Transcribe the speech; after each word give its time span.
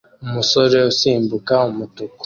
Umusore 0.25 0.77
usimbuka 0.91 1.55
umutuku 1.71 2.17